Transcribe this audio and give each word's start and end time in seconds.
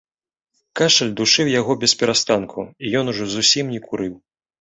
Кашаль 0.79 1.11
душыў 1.19 1.51
яго 1.59 1.75
бесперастанку, 1.83 2.65
і 2.87 2.95
ён 3.03 3.13
ужо 3.13 3.29
зусім 3.35 3.65
не 3.75 3.83
курыў. 3.87 4.15